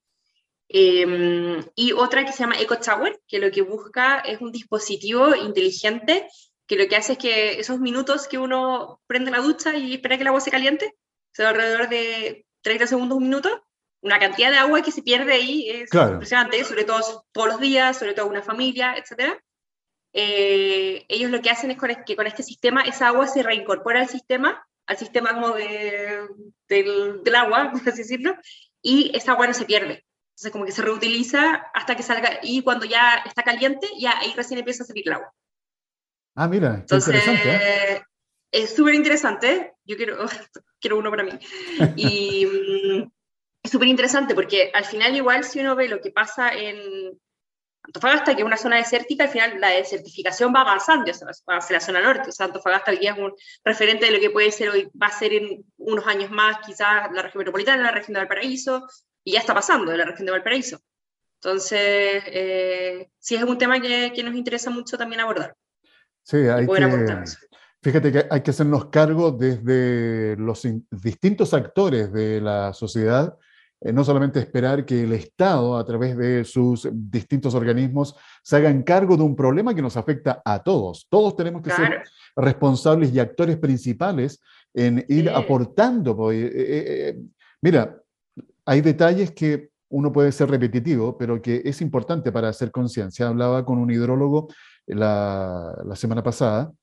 [0.68, 5.36] Em, y otra que se llama Eco Tower, que lo que busca es un dispositivo
[5.36, 6.28] inteligente
[6.68, 10.18] que lo que hace es que esos minutos que uno prende la ducha y espera
[10.18, 10.96] que el agua se caliente,
[11.32, 13.66] se alrededor de 30 segundos, un minuto,
[14.02, 17.98] una cantidad de agua que se pierde ahí es impresionante, sobre todo todos los días,
[17.98, 19.40] sobre todo una familia, etc.
[20.18, 24.08] Eh, ellos lo que hacen es que con este sistema esa agua se reincorpora al
[24.08, 26.28] sistema al sistema como de,
[26.68, 28.36] del, del, agua, por así decirlo,
[28.82, 30.06] y esa agua no se pierde.
[30.32, 34.34] Entonces como que se reutiliza hasta que salga, y cuando ya está caliente, ya ahí
[34.36, 35.34] recién empieza a salir el agua.
[36.36, 37.94] Ah, mira, Entonces, interesante.
[37.94, 38.04] ¿eh?
[38.52, 40.18] Es súper interesante, yo quiero,
[40.80, 41.32] quiero uno para mí.
[41.96, 43.12] Y mm,
[43.64, 47.20] es súper interesante porque al final igual si uno ve lo que pasa en,
[47.86, 52.02] Antofagasta, que es una zona desértica, al final la desertificación va avanzando hacia la zona
[52.02, 52.30] norte.
[52.30, 55.08] O sea, Antofagasta hoy día es un referente de lo que puede ser hoy, va
[55.08, 58.88] a ser en unos años más quizás la región metropolitana, la región de Valparaíso,
[59.24, 60.80] y ya está pasando en la región de Valparaíso.
[61.42, 65.56] Entonces, eh, sí es un tema que, que, nos interesa mucho también abordar.
[66.24, 67.24] Sí, hay que,
[67.84, 73.38] fíjate que hay que hacernos cargo desde los distintos actores de la sociedad
[73.94, 79.16] no solamente esperar que el Estado, a través de sus distintos organismos, se hagan cargo
[79.16, 81.08] de un problema que nos afecta a todos.
[81.10, 82.04] Todos tenemos que ser
[82.36, 84.42] responsables y actores principales
[84.74, 86.16] en ir aportando.
[86.18, 87.20] Pues, eh, eh,
[87.62, 88.02] mira,
[88.66, 93.28] hay detalles que uno puede ser repetitivo, pero que es importante para hacer conciencia.
[93.28, 94.48] Hablaba con un hidrólogo
[94.88, 96.74] la, la semana pasada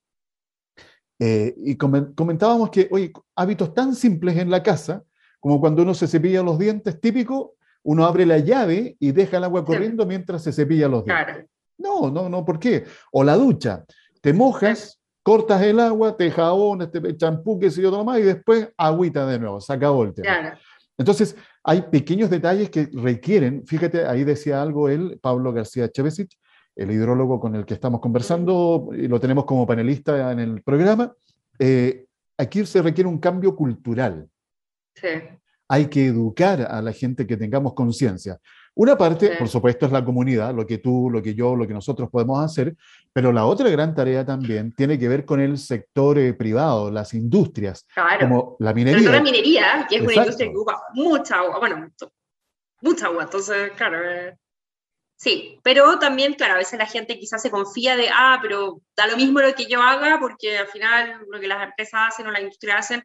[1.19, 5.03] y comentábamos que, oye, hábitos tan simples en la casa,
[5.43, 9.43] como cuando uno se cepilla los dientes, típico, uno abre la llave y deja el
[9.43, 11.47] agua corriendo mientras se cepilla los dientes.
[11.77, 12.85] No, no, no, ¿por qué?
[13.11, 13.83] O la ducha,
[14.21, 18.21] te mojas, cortas el agua, te jabones, te champú, qué sé yo, todo más, y
[18.21, 20.57] después agüita de nuevo, se acabó el tema.
[20.97, 26.31] Entonces, hay pequeños detalles que requieren, fíjate, ahí decía algo él, Pablo García Chevesic,
[26.73, 31.13] el hidrólogo con el que estamos conversando, y lo tenemos como panelista en el programa,
[31.59, 32.05] eh,
[32.37, 34.29] aquí se requiere un cambio cultural.
[35.67, 38.39] Hay que educar a la gente que tengamos conciencia.
[38.75, 41.73] Una parte, por supuesto, es la comunidad, lo que tú, lo que yo, lo que
[41.73, 42.75] nosotros podemos hacer,
[43.11, 47.13] pero la otra gran tarea también tiene que ver con el sector eh, privado, las
[47.13, 47.85] industrias,
[48.19, 49.11] como la minería.
[49.11, 51.87] la minería, que es una industria que ocupa mucha agua, bueno,
[52.81, 54.35] mucha agua, entonces, claro, eh,
[55.17, 59.05] sí, pero también, claro, a veces la gente quizás se confía de, ah, pero da
[59.05, 62.31] lo mismo lo que yo haga, porque al final lo que las empresas hacen o
[62.31, 63.03] la industria hacen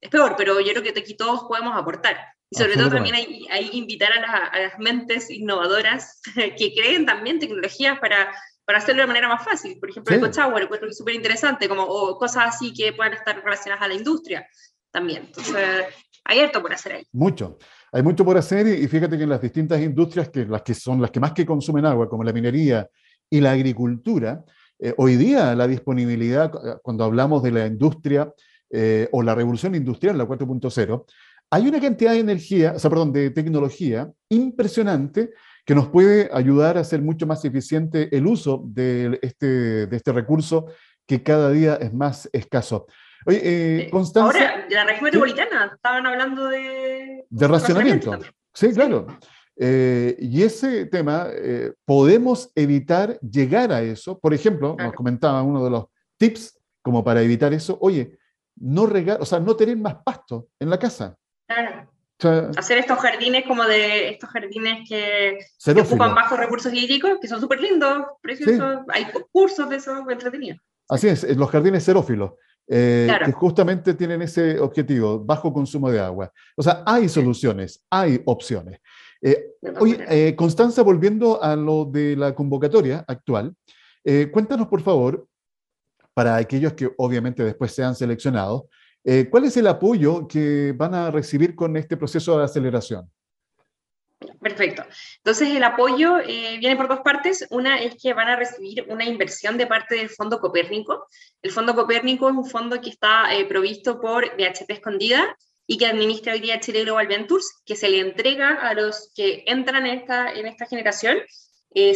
[0.00, 2.16] es peor, pero yo creo que aquí todos podemos aportar.
[2.50, 7.98] Y sobre todo también hay, hay invitar a, las mentes innovadoras que creen también tecnologías
[7.98, 8.32] para,
[8.64, 9.78] para hacerlo de manera más fácil.
[9.78, 13.12] Por ejemplo, el Eco encuentro que es súper interesante, como o cosas así que puedan
[13.12, 14.48] estar relacionadas a la industria
[14.90, 15.24] también.
[15.26, 15.86] Entonces,
[16.24, 17.06] hay harto por hacer ahí.
[17.12, 17.58] Mucho.
[17.92, 21.00] Hay mucho por hacer y fíjate que en las distintas industrias, que las que son
[21.00, 22.88] las que más que consumen agua, como la minería
[23.30, 24.44] y la agricultura,
[24.78, 28.32] eh, hoy día la disponibilidad, cuando hablamos de la industria
[28.70, 31.04] eh, o la revolución industrial, la 4.0,
[31.50, 35.30] hay una cantidad de energía, o sea, perdón, de tecnología impresionante
[35.64, 40.12] que nos puede ayudar a hacer mucho más eficiente el uso de este, de este
[40.12, 40.66] recurso
[41.06, 42.86] que cada día es más escaso.
[43.24, 44.26] Oye, eh, Constanza...
[44.26, 47.24] Ahora, la región metropolitana, estaban hablando de...
[47.28, 48.18] De racionamiento.
[48.52, 49.06] sí, claro.
[49.56, 51.28] Eh, y ese tema,
[51.86, 54.18] podemos evitar llegar a eso.
[54.18, 55.86] Por ejemplo, nos comentaba uno de los
[56.18, 57.78] tips como para evitar eso.
[57.80, 58.17] Oye,
[58.60, 61.16] no regar, o sea, no tener más pasto en la casa.
[61.46, 61.90] Claro.
[62.56, 65.38] Hacer estos jardines como de estos jardines que,
[65.80, 68.80] ocupan bajos recursos hídricos, que son súper lindos, preciosos.
[68.88, 70.60] Hay cursos de eso entretenidos.
[70.88, 72.32] Así es, los jardines xerófilos,
[72.66, 76.32] eh, que justamente tienen ese objetivo, bajo consumo de agua.
[76.56, 78.80] O sea, hay soluciones, hay opciones.
[79.22, 83.54] Eh, oye, eh, Constanza, volviendo a lo de la convocatoria actual,
[84.32, 85.27] cuéntanos por favor
[86.18, 88.62] para aquellos que obviamente después sean seleccionados.
[89.04, 93.08] Eh, ¿Cuál es el apoyo que van a recibir con este proceso de aceleración?
[94.40, 94.82] Perfecto.
[95.18, 97.46] Entonces, el apoyo eh, viene por dos partes.
[97.50, 101.06] Una es que van a recibir una inversión de parte del Fondo Copérnico.
[101.40, 105.36] El Fondo Copérnico es un fondo que está eh, provisto por DHP Escondida
[105.68, 109.44] y que administra hoy día Chile Global Ventures, que se le entrega a los que
[109.46, 111.18] entran en esta, en esta generación.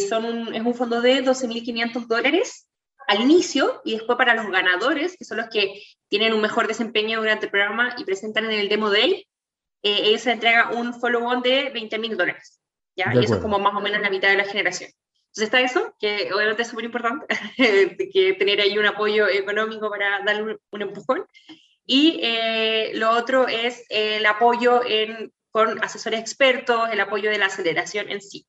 [0.08, 2.68] son es un fondo de 12.500 dólares
[3.06, 7.18] al inicio y después para los ganadores, que son los que tienen un mejor desempeño
[7.20, 9.26] durante el programa y presentan en el Demo Day,
[9.82, 12.60] eh, ellos se entrega un follow-on de 20 mil dólares.
[12.96, 13.12] ¿ya?
[13.14, 14.90] Y eso es como más o menos la mitad de la generación.
[15.28, 17.26] Entonces está eso, que obviamente es súper importante,
[18.12, 21.24] que tener ahí un apoyo económico para darle un, empujón.
[21.86, 27.46] Y eh, lo otro es el apoyo en, con asesores expertos, el apoyo de la
[27.46, 28.46] aceleración en sí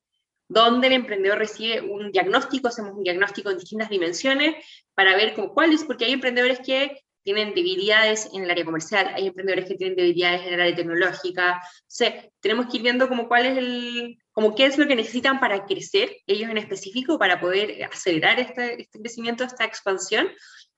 [0.54, 4.56] donde el emprendedor recibe un diagnóstico, hacemos un diagnóstico en distintas dimensiones
[4.94, 9.66] para ver cuáles, porque hay emprendedores que tienen debilidades en el área comercial, hay emprendedores
[9.66, 13.46] que tienen debilidades en el área tecnológica, o sea, tenemos que ir viendo como cuál
[13.46, 17.84] es el, como qué es lo que necesitan para crecer, ellos en específico, para poder
[17.86, 20.28] acelerar este, este crecimiento, esta expansión,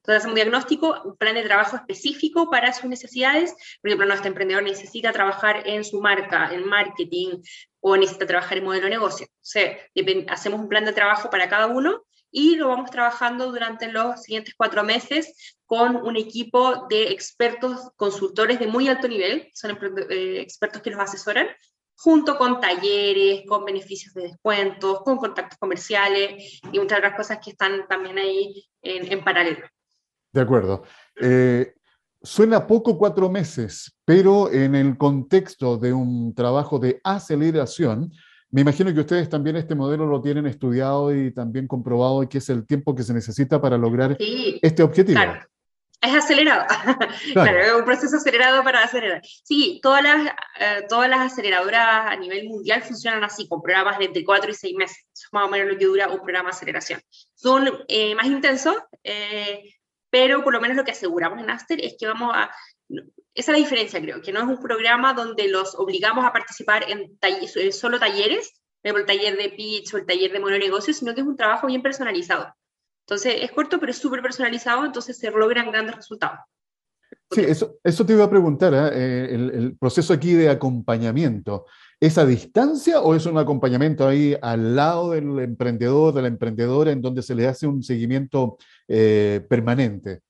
[0.05, 3.55] Entonces hacemos un diagnóstico, un plan de trabajo específico para sus necesidades.
[3.81, 7.41] Por ejemplo, nuestro emprendedor necesita trabajar en su marca, en marketing,
[7.79, 9.27] o necesita trabajar en modelo de negocio.
[10.27, 14.53] Hacemos un plan de trabajo para cada uno y lo vamos trabajando durante los siguientes
[14.55, 19.71] cuatro meses con un equipo de expertos consultores de muy alto nivel, son
[20.11, 21.47] eh, expertos que nos asesoran,
[21.97, 27.51] junto con talleres, con beneficios de descuentos, con contactos comerciales y muchas otras cosas que
[27.51, 29.65] están también ahí en, paralelo.
[30.35, 30.83] De acuerdo.
[31.21, 31.73] Eh,
[32.21, 38.11] suena poco cuatro meses, pero en el contexto de un trabajo de aceleración,
[38.51, 42.39] me imagino que ustedes también este modelo lo tienen estudiado y también comprobado y que
[42.39, 45.21] es el tiempo que se necesita para lograr este objetivo.
[45.21, 45.39] Claro.
[46.01, 46.65] Es acelerado.
[47.33, 47.59] Claro.
[47.59, 49.21] es un proceso acelerado para acelerar.
[49.23, 50.27] Sí, todas las,
[50.59, 54.53] eh, todas las aceleradoras a nivel mundial funcionan así, con programas de entre 4 y
[54.53, 54.97] 6 meses.
[55.13, 57.01] Eso es más o menos lo que dura un programa de aceleración.
[57.33, 59.75] Son eh, más intensos, eh,
[60.09, 62.51] pero por lo menos lo que aseguramos en Aster es que vamos a
[63.33, 66.85] esa es la diferencia, creo, que no es un programa donde los obligamos a participar
[66.87, 67.17] en
[67.73, 71.35] solo talleres, el taller de pitch o el taller de mononegocio, sino que es un
[71.35, 72.53] trabajo bien personalizado.
[73.05, 76.39] Entonces, es corto, pero es súper personalizado, entonces se logran grandes resultados.
[77.31, 78.89] Sí, eso, eso te iba a preguntar, ¿eh?
[78.93, 81.65] Eh, el, el, proceso aquí de acompañamiento,
[81.99, 86.91] ¿es a distancia o es un acompañamiento ahí al lado del emprendedor, de la emprendedora,
[86.91, 90.21] en donde se le hace un seguimiento eh, permanente?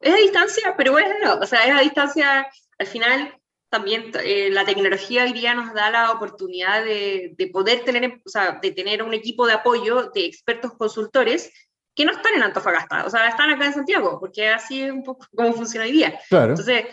[0.00, 2.46] Es a distancia, pero bueno, no, o sea, es a distancia,
[2.78, 3.34] al final
[3.70, 8.28] también eh, la tecnología hoy día nos da la oportunidad de, de, poder tener, o
[8.28, 11.50] sea, de tener un equipo de apoyo de expertos consultores
[11.94, 15.02] que no están en Antofagasta, o sea, están acá en Santiago, porque así es un
[15.02, 16.18] poco como funciona hoy día.
[16.28, 16.50] Claro.
[16.50, 16.84] Entonces,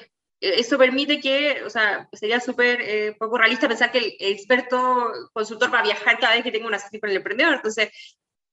[0.41, 5.73] eso permite que, o sea, sería súper eh, poco realista pensar que el experto consultor
[5.73, 7.53] va a viajar cada vez que tenga una sesión con el emprendedor.
[7.53, 7.89] Entonces,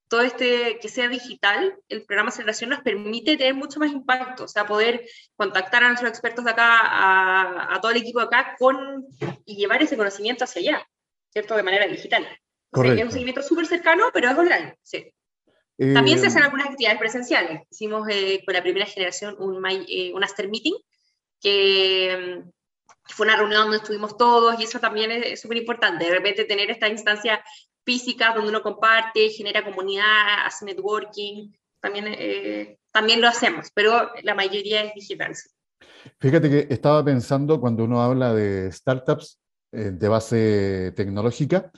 [0.09, 4.48] todo este, que sea digital, el programa Aceleración nos permite tener mucho más impacto, o
[4.48, 5.05] sea, poder
[5.37, 9.07] contactar a nuestros expertos de acá, a, todo el equipo de acá, con,
[9.44, 10.88] y llevar ese conocimiento hacia allá,
[11.31, 11.57] ¿cierto?
[11.57, 12.27] De manera digital.
[12.72, 15.12] es un seguimiento súper cercano, pero es online, sí.
[15.79, 17.62] También se hacen eh, algunas actividades presenciales.
[17.70, 20.74] Hicimos eh, con la primera generación un, eh, un Aster Meeting,
[21.40, 22.51] que mm,
[23.05, 26.05] fue una reunión donde estuvimos todos y eso también es súper importante.
[26.05, 27.42] De repente tener esta instancia
[27.85, 34.35] física donde uno comparte, genera comunidad, hace networking, también, eh, también lo hacemos, pero la
[34.35, 35.35] mayoría es digital.
[36.20, 39.40] Fíjate que estaba pensando cuando uno habla de startups
[39.72, 41.70] eh, de base tecnológica,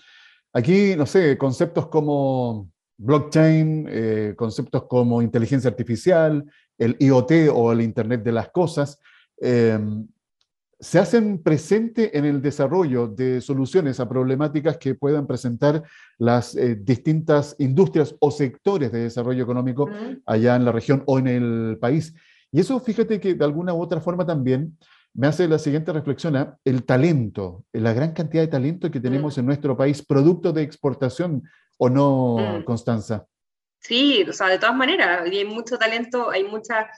[0.53, 6.45] aquí, no sé, conceptos como blockchain, eh, conceptos como inteligencia artificial,
[6.77, 8.99] el IoT o el Internet de las Cosas,
[10.81, 15.83] se hacen presente en el desarrollo de soluciones a problemáticas que puedan presentar
[16.17, 19.89] las eh, distintas industrias o sectores de desarrollo económico
[20.25, 22.15] allá en la región o en el país.
[22.51, 24.79] Y eso, fíjate que de alguna u otra forma también
[25.13, 26.47] me hace la siguiente reflexión, ¿eh?
[26.65, 31.43] el talento, la gran cantidad de talento que tenemos en nuestro país, producto de exportación
[31.77, 33.27] o no, Constanza.
[33.81, 36.89] Sí, o sea, de todas maneras, hay mucho talento, hay mucha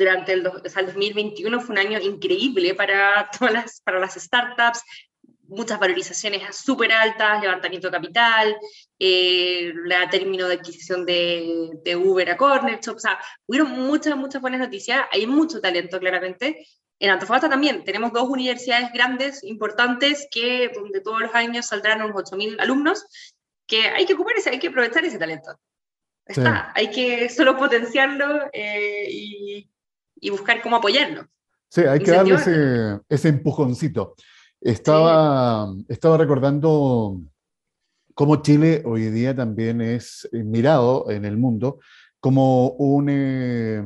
[0.00, 4.82] durante el, 2021 fue un año increíble para todas las, para las startups,
[5.46, 8.56] muchas valorizaciones súper altas, levantamiento de capital,
[8.98, 14.40] eh, la término de adquisición de, de Uber a Corner o sea, hubieron muchas, muchas
[14.40, 16.66] buenas noticias, hay mucho talento claramente.
[16.98, 17.82] En Antofagasta también.
[17.84, 23.06] Tenemos dos universidades grandes, importantes, que donde todos los años saldrán unos 8.000 alumnos,
[23.66, 25.58] que hay que ocupar ese, hay que aprovechar ese talento.
[26.26, 29.70] Está, hay que solo potenciarlo eh, y,
[30.20, 31.26] y buscar cómo apoyarlo.
[31.68, 34.14] Sí, hay que darle ese, ese empujoncito.
[34.60, 37.20] Estaba, estaba recordando
[38.14, 41.78] cómo Chile hoy día también es mirado en el mundo
[42.20, 43.82] como un, eh,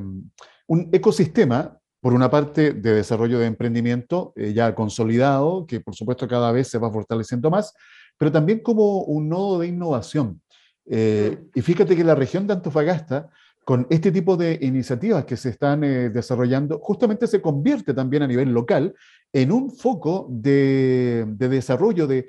[0.67, 6.29] un ecosistema, por una parte, de desarrollo de emprendimiento eh, ya consolidado, que por supuesto
[6.29, 7.73] cada vez se va fortaleciendo más,
[8.19, 10.43] pero también como un nodo de innovación.
[10.87, 11.59] Eh, mm.
[11.59, 13.31] y fíjate que la región de Antofagasta
[13.65, 18.27] con este tipo de iniciativas que se están eh, desarrollando, justamente se convierte también a
[18.27, 18.95] nivel local
[19.33, 22.27] en un foco de, desarrollo, de,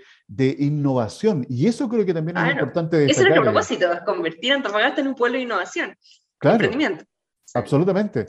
[0.60, 1.46] innovación.
[1.50, 3.24] Y eso creo que también es importante destacar.
[3.24, 5.96] Ese es el propósito, convertir Antofagasta en un pueblo de innovación,
[6.40, 7.06] claro, emprendimiento.
[7.54, 8.26] Absolutamente.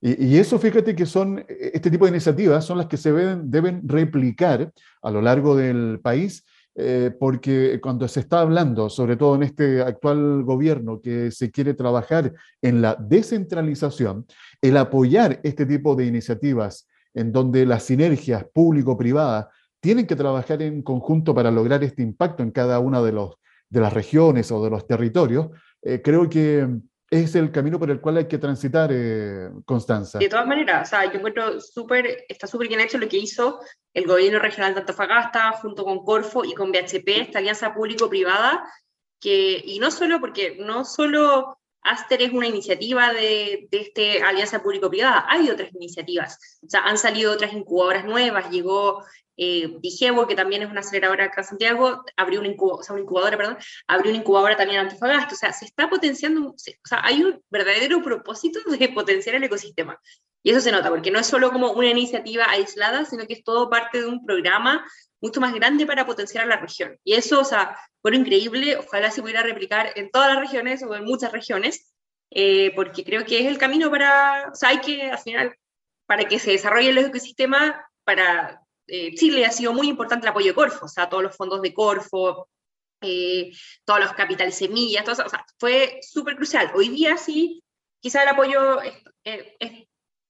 [0.00, 3.82] Y, eso, fíjate que son, este tipo de iniciativas son las que se deben, deben
[3.84, 4.72] replicar
[5.02, 6.44] a lo largo del país
[6.74, 11.74] eh, porque cuando se está hablando, sobre todo en este actual gobierno, que se quiere
[11.74, 14.26] trabajar en la descentralización,
[14.62, 19.46] el apoyar este tipo de iniciativas en donde las sinergias público-privadas
[19.80, 23.12] tienen que trabajar en conjunto para lograr este impacto en cada una de,
[23.70, 25.48] las regiones o de los territorios,
[25.82, 26.68] eh, creo que
[27.10, 30.18] es el camino por el cual hay que transitar, eh, Constanza.
[30.18, 33.60] De todas maneras, o sea, yo encuentro súper, está súper bien hecho lo que hizo
[33.94, 38.62] el gobierno regional de Antofagasta junto con Corfo y con BHP, esta alianza público-privada,
[39.20, 44.62] que, y no solo porque no solo Aster es una iniciativa de, de esta alianza
[44.62, 49.04] público-privada, hay otras iniciativas, o sea, han salido otras incubadoras nuevas, llegó
[49.40, 54.10] eh, Digebo, que también es una aceleradora acá en Santiago, abrió una, incubadora, perdón, abrió
[54.10, 58.02] una incubadora también en Antofagasta, o sea, se está potenciando, o sea, hay un verdadero
[58.02, 59.98] propósito de potenciar el ecosistema.
[60.42, 63.44] Y eso se nota, porque no es solo como una iniciativa aislada, sino que es
[63.44, 64.84] todo parte de un programa
[65.20, 66.96] mucho más grande para potenciar a la región.
[67.04, 70.94] Y eso, o sea, fue increíble, ojalá se pudiera replicar en todas las regiones o
[70.94, 71.92] en muchas regiones,
[72.30, 75.56] eh, porque creo que es el camino para, o sea, hay que, al final,
[76.06, 80.48] para que se desarrolle el ecosistema, para eh, Chile ha sido muy importante el apoyo
[80.48, 82.48] de Corfo, o sea, todos los fondos de Corfo,
[83.00, 83.52] eh,
[83.84, 86.70] todos los capitales semillas, todo eso, o sea, fue súper crucial.
[86.74, 87.62] Hoy día sí,
[88.00, 88.78] quizá el apoyo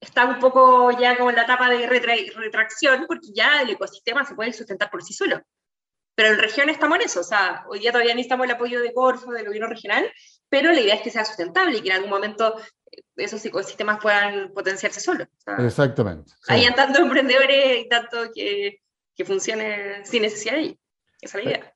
[0.00, 4.34] está un poco ya como en la etapa de retracción, porque ya el ecosistema se
[4.34, 5.40] puede sustentar por sí solo.
[6.14, 8.92] Pero en región estamos en eso, o sea, hoy día todavía necesitamos el apoyo de
[8.92, 10.10] Corfo, del gobierno regional,
[10.48, 12.56] pero la idea es que sea sustentable y que en algún momento
[13.16, 15.28] esos ecosistemas puedan potenciarse solos.
[15.58, 16.32] Exactamente.
[16.48, 18.80] Hayan tantos emprendedores y tanto que,
[19.14, 20.76] que funcione sin necesidad de ellos.
[21.20, 21.74] Esa es la idea.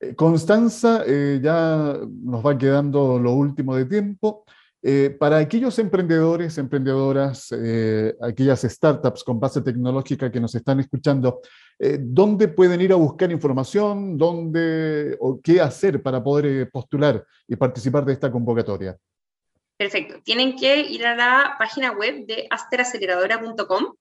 [0.00, 4.44] Eh, Constanza, eh, ya nos va quedando lo último de tiempo.
[4.84, 7.54] Eh, para aquellos emprendedores, emprendedoras,
[8.20, 11.40] aquellas startups con base tecnológica que nos están escuchando,
[12.00, 14.18] ¿dónde pueden ir a buscar información?
[14.18, 18.98] ¿Dónde o qué hacer para poder postular y participar de esta convocatoria?
[19.82, 20.20] Perfecto.
[20.22, 23.94] Tienen que ir a la página web de asteraceleradora.com,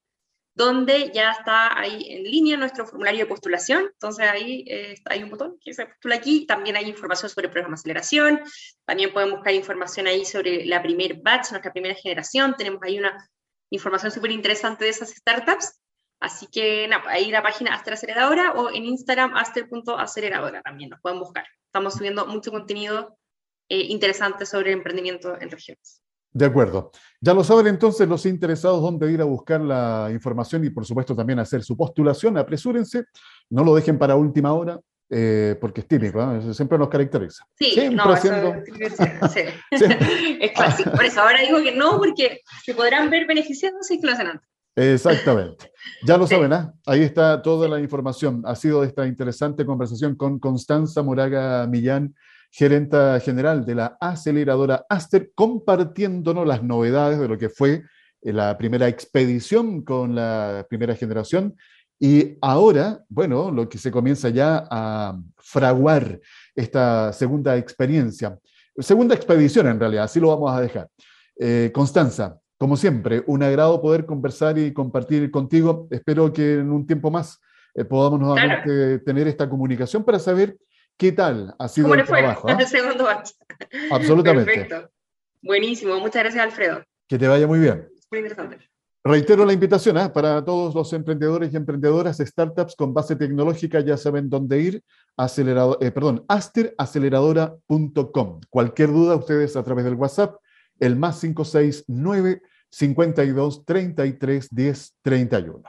[0.53, 3.85] donde ya está ahí en línea nuestro formulario de postulación.
[3.93, 6.45] Entonces ahí eh, hay un botón que se postula aquí.
[6.45, 8.41] También hay información sobre el programa de aceleración.
[8.85, 12.55] También pueden buscar información ahí sobre la primer batch, nuestra primera generación.
[12.57, 13.17] Tenemos ahí una
[13.69, 15.79] información súper interesante de esas startups.
[16.19, 21.19] Así que nada, ahí la página Aster Aceleradora o en Instagram aster.aceleradora también nos pueden
[21.19, 21.45] buscar.
[21.65, 23.17] Estamos subiendo mucho contenido
[23.69, 26.00] eh, interesante sobre emprendimiento en regiones.
[26.33, 26.91] De acuerdo.
[27.19, 31.15] Ya lo saben entonces los interesados dónde ir a buscar la información y por supuesto
[31.15, 32.37] también hacer su postulación.
[32.37, 33.05] Apresúrense,
[33.49, 34.79] no lo dejen para última hora,
[35.09, 36.53] eh, porque es típico, ¿eh?
[36.53, 37.45] siempre nos caracteriza.
[37.59, 38.55] Sí, no, haciendo...
[39.71, 40.91] es clásico.
[40.91, 44.27] Por eso ahora digo que no, porque se podrán ver beneficiándose y que lo hacen
[44.27, 44.49] antes.
[44.73, 45.69] Exactamente.
[46.07, 46.73] Ya lo saben, ¿ah?
[46.85, 48.41] ahí está toda la información.
[48.45, 52.15] Ha sido esta interesante conversación con Constanza Moraga Millán,
[52.51, 57.83] gerenta general de la aceleradora Aster, compartiéndonos las novedades de lo que fue
[58.21, 61.55] eh, la primera expedición con la primera generación.
[61.97, 66.19] Y ahora, bueno, lo que se comienza ya a fraguar
[66.55, 68.37] esta segunda experiencia,
[68.77, 70.89] segunda expedición en realidad, así lo vamos a dejar.
[71.39, 75.87] Eh, Constanza, como siempre, un agrado poder conversar y compartir contigo.
[75.89, 77.39] Espero que en un tiempo más
[77.73, 80.57] eh, podamos nuevamente tener esta comunicación para saber
[81.01, 82.47] ¿Qué tal ha sido el trabajo?
[82.47, 83.31] El segundo batch.
[83.89, 84.53] Absolutamente.
[84.53, 84.91] Perfecto.
[85.41, 85.99] Buenísimo.
[85.99, 86.83] Muchas gracias, Alfredo.
[87.07, 87.89] Que te vaya muy bien.
[88.11, 88.59] Muy interesante.
[89.03, 90.09] Reitero la invitación ¿eh?
[90.09, 94.83] para todos los emprendedores y emprendedoras, startups con base tecnológica, ya saben dónde ir,
[95.17, 98.41] acelerado, eh, perdón, asteraceleradora.com.
[98.47, 100.35] Cualquier duda, ustedes a través del WhatsApp,
[100.79, 105.63] el más 569 52 33 10 31.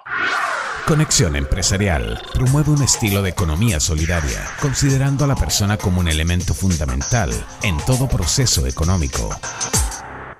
[0.87, 6.55] Conexión Empresarial promueve un estilo de economía solidaria, considerando a la persona como un elemento
[6.55, 7.30] fundamental
[7.62, 9.30] en todo proceso económico.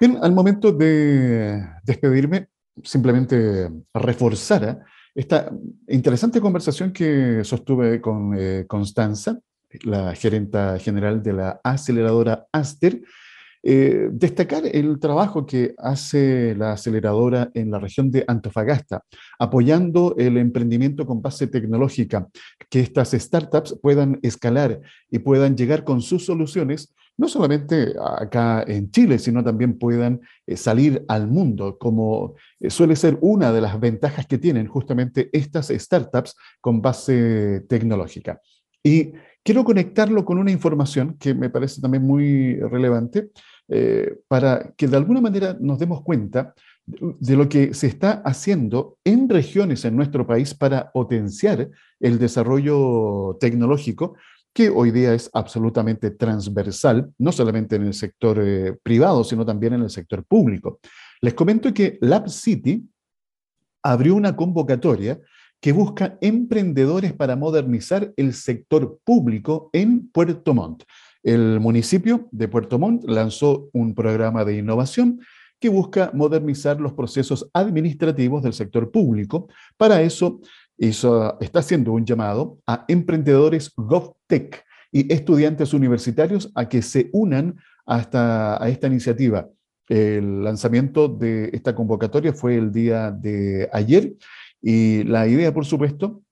[0.01, 2.49] Bien, al momento de despedirme,
[2.82, 4.78] simplemente reforzar ¿eh?
[5.14, 5.49] esta
[5.86, 9.38] interesante conversación que sostuve con eh, Constanza,
[9.84, 13.01] la gerenta general de la aceleradora Aster,
[13.64, 19.04] eh, destacar el trabajo que hace la aceleradora en la región de Antofagasta,
[19.38, 22.28] apoyando el emprendimiento con base tecnológica,
[22.68, 28.90] que estas startups puedan escalar y puedan llegar con sus soluciones, no solamente acá en
[28.90, 33.78] Chile, sino también puedan eh, salir al mundo, como eh, suele ser una de las
[33.78, 38.40] ventajas que tienen justamente estas startups con base tecnológica.
[38.82, 39.12] Y
[39.44, 43.30] quiero conectarlo con una información que me parece también muy relevante,
[43.74, 46.52] eh, para que de alguna manera nos demos cuenta
[46.84, 53.38] de lo que se está haciendo en regiones en nuestro país para potenciar el desarrollo
[53.40, 54.14] tecnológico,
[54.52, 59.72] que hoy día es absolutamente transversal, no solamente en el sector eh, privado, sino también
[59.72, 60.78] en el sector público.
[61.22, 62.86] Les comento que Lab City
[63.82, 65.18] abrió una convocatoria
[65.62, 70.82] que busca emprendedores para modernizar el sector público en Puerto Montt.
[71.22, 75.20] El municipio de Puerto Montt lanzó un programa de innovación
[75.60, 79.48] que busca modernizar los procesos administrativos del sector público.
[79.76, 80.40] Para eso
[80.76, 87.56] está haciendo un llamado a emprendedores GovTech y estudiantes universitarios a que se unan
[87.86, 88.00] a
[88.68, 89.48] esta iniciativa.
[89.88, 94.14] El lanzamiento de esta convocatoria fue el día de ayer
[94.60, 96.22] y la idea, por supuesto,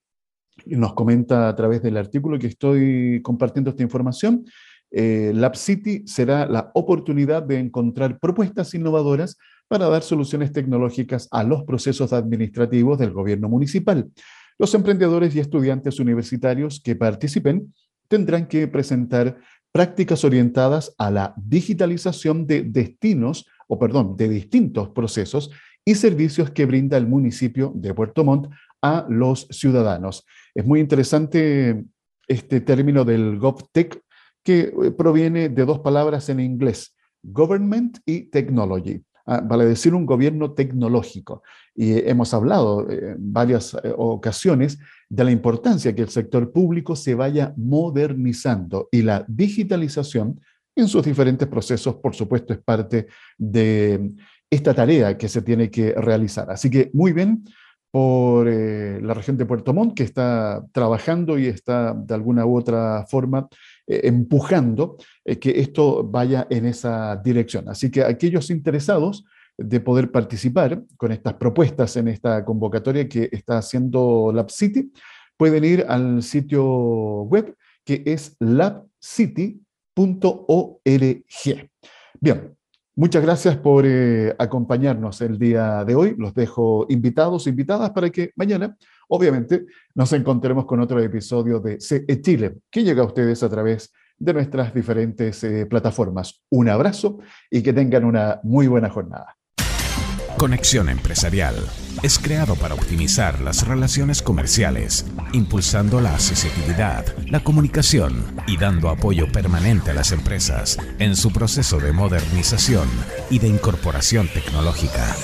[0.67, 4.45] nos comenta a través del artículo que estoy compartiendo esta información,
[4.91, 9.39] eh, Lab City será la oportunidad de encontrar propuestas innovadoras
[9.69, 14.11] para dar soluciones tecnológicas a los procesos administrativos del gobierno municipal.
[14.59, 17.73] Los emprendedores y estudiantes universitarios que participen
[18.09, 19.39] tendrán que presentar
[19.73, 25.51] prácticas orientadas a la digitalización de destinos, o perdón, de distintos procesos
[25.85, 28.49] y servicios que brinda el municipio de Puerto Montt
[28.83, 30.27] a los ciudadanos.
[30.55, 31.85] Es muy interesante
[32.27, 34.03] este término del GovTech
[34.43, 39.03] que eh, proviene de dos palabras en inglés, government y technology.
[39.27, 41.43] Ah, vale decir un gobierno tecnológico.
[41.75, 44.79] Y hemos hablado en varias eh, ocasiones
[45.09, 50.41] de la importancia que el sector público se vaya modernizando y la digitalización
[50.75, 54.11] en sus diferentes procesos, por supuesto, es parte de
[54.51, 56.51] esta tarea que se tiene que realizar.
[56.51, 57.45] Así que muy bien
[57.91, 62.57] por eh, la región de Puerto Montt, que está trabajando y está de alguna u
[62.57, 63.49] otra forma
[63.91, 64.97] eh, empujando
[65.41, 67.69] que esto vaya en esa dirección.
[67.69, 69.25] Así que aquellos interesados
[69.61, 74.91] de poder participar con estas propuestas en esta convocatoria que está haciendo LabCity,
[75.37, 76.65] pueden ir al sitio
[77.25, 79.71] web que es labcity.org.
[82.21, 82.57] Bien,
[82.95, 86.15] muchas gracias por eh, acompañarnos el día de hoy.
[86.17, 88.77] Los dejo invitados, invitadas para que mañana,
[89.11, 93.93] obviamente, nos encontremos con otro episodio de CE Chile, que llega a ustedes a través
[94.19, 96.43] de nuestras diferentes eh, plataformas.
[96.51, 97.19] Un abrazo
[97.51, 99.37] y que tengan una muy buena jornada.
[100.37, 101.55] Conexión Empresarial
[102.03, 109.31] es creado para optimizar las relaciones comerciales, impulsando la accesibilidad, la comunicación y dando apoyo
[109.31, 112.89] permanente a las empresas en su proceso de modernización
[113.29, 115.15] y de incorporación tecnológica.